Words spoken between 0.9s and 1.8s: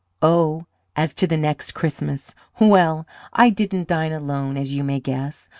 as to the next